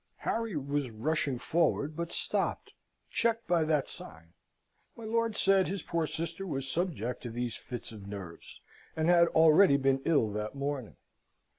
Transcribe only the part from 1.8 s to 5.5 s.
but stopped checked by that sign. My lord